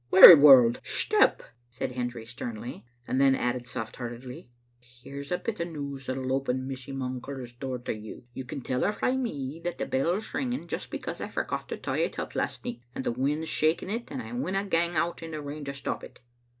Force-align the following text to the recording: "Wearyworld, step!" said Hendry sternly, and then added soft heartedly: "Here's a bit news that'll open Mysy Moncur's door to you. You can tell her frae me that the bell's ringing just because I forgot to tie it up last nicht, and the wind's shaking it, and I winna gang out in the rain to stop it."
"Wearyworld, 0.11 0.79
step!" 0.83 1.43
said 1.69 1.91
Hendry 1.91 2.25
sternly, 2.25 2.87
and 3.07 3.21
then 3.21 3.35
added 3.35 3.67
soft 3.67 3.97
heartedly: 3.97 4.49
"Here's 4.79 5.31
a 5.31 5.37
bit 5.37 5.59
news 5.59 6.07
that'll 6.07 6.33
open 6.33 6.65
Mysy 6.67 6.91
Moncur's 6.91 7.53
door 7.53 7.77
to 7.77 7.95
you. 7.95 8.23
You 8.33 8.43
can 8.43 8.61
tell 8.61 8.81
her 8.81 8.93
frae 8.93 9.15
me 9.15 9.61
that 9.63 9.77
the 9.77 9.85
bell's 9.85 10.33
ringing 10.33 10.65
just 10.67 10.89
because 10.89 11.21
I 11.21 11.27
forgot 11.27 11.69
to 11.69 11.77
tie 11.77 11.99
it 11.99 12.17
up 12.17 12.33
last 12.33 12.65
nicht, 12.65 12.81
and 12.95 13.03
the 13.03 13.11
wind's 13.11 13.49
shaking 13.49 13.91
it, 13.91 14.11
and 14.11 14.23
I 14.23 14.31
winna 14.33 14.63
gang 14.65 14.95
out 14.95 15.21
in 15.21 15.29
the 15.29 15.41
rain 15.43 15.65
to 15.65 15.73
stop 15.75 16.03
it." 16.03 16.19